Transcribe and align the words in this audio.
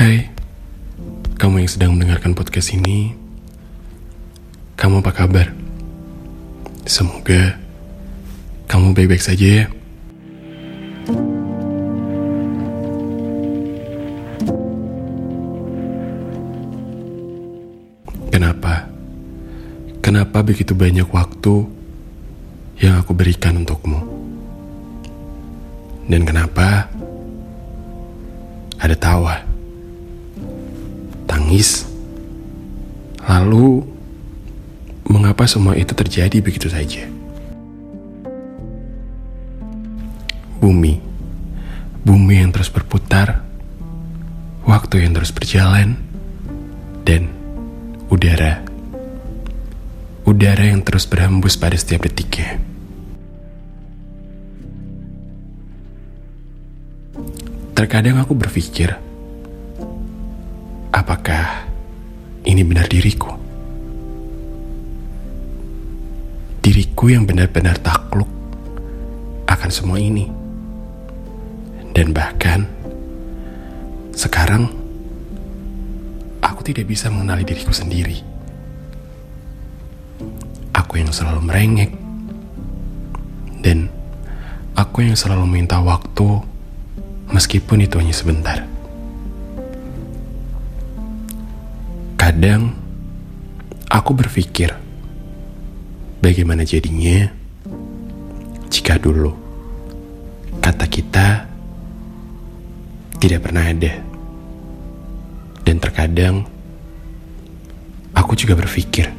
Hai, 0.00 0.32
kamu 1.36 1.60
yang 1.60 1.68
sedang 1.68 1.92
mendengarkan 1.92 2.32
podcast 2.32 2.72
ini, 2.72 3.12
kamu 4.72 5.04
apa 5.04 5.12
kabar? 5.12 5.52
Semoga 6.88 7.60
kamu 8.64 8.96
baik-baik 8.96 9.20
saja 9.20 9.44
ya. 9.60 9.66
Kenapa? 18.32 18.88
Kenapa 20.00 20.40
begitu 20.40 20.72
banyak 20.72 21.12
waktu 21.12 21.68
yang 22.80 23.04
aku 23.04 23.12
berikan 23.12 23.60
untukmu? 23.60 24.00
Dan 26.08 26.24
kenapa 26.24 26.88
ada 28.80 28.96
tawa, 28.96 29.49
tangis, 31.50 31.82
lalu 33.26 33.82
mengapa 35.02 35.50
semua 35.50 35.74
itu 35.74 35.90
terjadi 35.98 36.38
begitu 36.38 36.70
saja? 36.70 37.10
Bumi, 40.62 41.02
bumi 42.06 42.34
yang 42.38 42.54
terus 42.54 42.70
berputar, 42.70 43.42
waktu 44.62 45.02
yang 45.02 45.10
terus 45.10 45.34
berjalan, 45.34 45.98
dan 47.02 47.26
udara, 48.14 48.62
udara 50.22 50.70
yang 50.70 50.86
terus 50.86 51.02
berhembus 51.02 51.58
pada 51.58 51.74
setiap 51.74 52.06
detiknya. 52.06 52.62
Terkadang 57.74 58.22
aku 58.22 58.38
berpikir, 58.38 59.09
apakah 61.00 61.64
ini 62.44 62.60
benar 62.60 62.84
diriku? 62.84 63.32
Diriku 66.60 67.08
yang 67.08 67.24
benar-benar 67.24 67.80
takluk 67.80 68.28
akan 69.48 69.70
semua 69.72 69.96
ini. 69.96 70.28
Dan 71.96 72.12
bahkan 72.12 72.68
sekarang 74.12 74.68
aku 76.44 76.60
tidak 76.62 76.86
bisa 76.86 77.08
mengenali 77.08 77.42
diriku 77.48 77.72
sendiri. 77.72 78.20
Aku 80.76 81.00
yang 81.00 81.10
selalu 81.10 81.40
merengek 81.48 81.90
dan 83.64 83.88
aku 84.76 85.08
yang 85.08 85.16
selalu 85.16 85.48
minta 85.48 85.80
waktu 85.80 86.44
meskipun 87.32 87.84
itu 87.84 87.96
hanya 87.98 88.14
sebentar. 88.14 88.69
Kadang 92.40 92.72
aku 93.92 94.16
berpikir, 94.16 94.72
bagaimana 96.24 96.64
jadinya 96.64 97.28
jika 98.72 98.96
dulu 98.96 99.28
kata 100.64 100.88
kita 100.88 101.44
tidak 103.20 103.44
pernah 103.44 103.60
ada, 103.60 103.92
dan 105.68 105.84
terkadang 105.84 106.48
aku 108.16 108.32
juga 108.32 108.56
berpikir, 108.56 109.12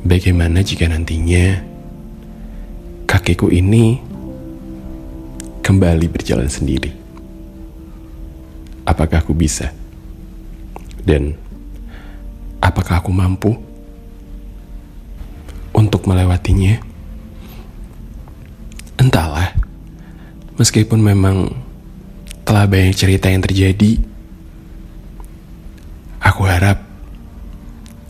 bagaimana 0.00 0.64
jika 0.64 0.88
nantinya 0.88 1.60
kakiku 3.04 3.52
ini 3.52 4.00
kembali 5.60 6.08
berjalan 6.08 6.48
sendiri. 6.48 6.88
Apakah 8.88 9.20
aku 9.20 9.36
bisa? 9.36 9.76
Dan 11.04 11.49
apakah 12.80 13.04
aku 13.04 13.12
mampu 13.12 13.52
untuk 15.76 16.08
melewatinya? 16.08 16.80
Entahlah, 18.96 19.52
meskipun 20.56 20.96
memang 20.96 21.52
telah 22.48 22.64
banyak 22.64 22.96
cerita 22.96 23.28
yang 23.28 23.44
terjadi, 23.44 24.00
aku 26.24 26.48
harap 26.48 26.80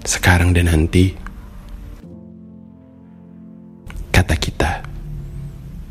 sekarang 0.06 0.54
dan 0.54 0.70
nanti 0.70 1.19
kata 4.14 4.38
kita 4.38 4.86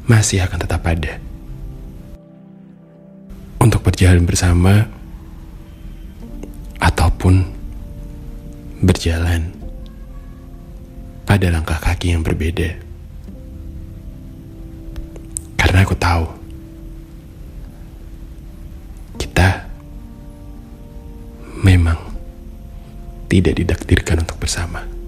masih 0.08 0.40
akan 0.48 0.60
tetap 0.64 0.88
ada 0.88 1.20
untuk 3.60 3.84
berjalan 3.84 4.24
bersama 4.24 4.88
ataupun 6.80 7.59
berjalan 8.80 9.52
pada 11.28 11.52
langkah 11.52 11.78
kaki 11.78 12.16
yang 12.16 12.24
berbeda. 12.24 12.80
Karena 15.60 15.84
aku 15.84 15.96
tahu 16.00 16.26
kita 19.20 19.68
memang 21.62 22.00
tidak 23.30 23.60
didaktirkan 23.60 24.24
untuk 24.26 24.40
bersama. 24.42 24.99